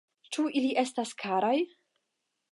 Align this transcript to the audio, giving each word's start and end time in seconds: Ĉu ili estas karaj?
Ĉu 0.35 0.45
ili 0.61 0.71
estas 0.83 1.11
karaj? 1.23 1.55